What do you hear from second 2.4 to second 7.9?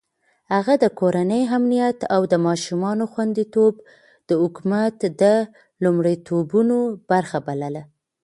ماشومانو خونديتوب د حکومت د لومړيتوبونو برخه بلله.